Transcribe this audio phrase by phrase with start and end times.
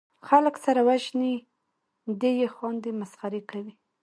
[0.27, 1.35] خلک سره وژني
[2.21, 3.73] دي پې خاندي مسخرې کوي